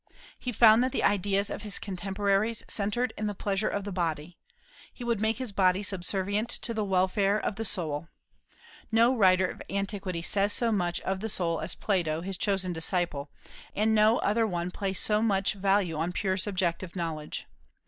[0.39, 4.35] He found that the ideas of his contemporaries centred in the pleasure of the body:
[4.91, 8.07] he would make his body subservient to the welfare of the soul.
[8.91, 13.29] No writer of antiquity says so much of the soul as Plato, his chosen disciple,
[13.75, 17.45] and no other one placed so much value on pure subjective knowledge.